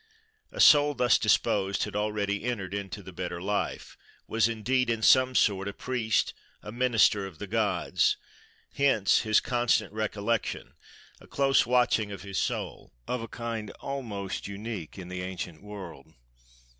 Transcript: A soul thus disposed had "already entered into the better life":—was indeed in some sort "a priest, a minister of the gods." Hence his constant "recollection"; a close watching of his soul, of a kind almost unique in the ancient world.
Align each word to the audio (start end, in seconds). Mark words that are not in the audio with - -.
A 0.51 0.59
soul 0.59 0.95
thus 0.95 1.19
disposed 1.19 1.83
had 1.83 1.95
"already 1.95 2.43
entered 2.43 2.73
into 2.73 3.03
the 3.03 3.13
better 3.13 3.39
life":—was 3.39 4.49
indeed 4.49 4.89
in 4.89 5.03
some 5.03 5.35
sort 5.35 5.67
"a 5.67 5.73
priest, 5.73 6.33
a 6.63 6.71
minister 6.71 7.27
of 7.27 7.37
the 7.37 7.45
gods." 7.45 8.17
Hence 8.73 9.19
his 9.19 9.39
constant 9.39 9.93
"recollection"; 9.93 10.73
a 11.19 11.27
close 11.27 11.67
watching 11.67 12.11
of 12.11 12.23
his 12.23 12.39
soul, 12.39 12.91
of 13.07 13.21
a 13.21 13.27
kind 13.27 13.69
almost 13.79 14.47
unique 14.47 14.97
in 14.97 15.07
the 15.07 15.21
ancient 15.21 15.61
world. 15.61 16.11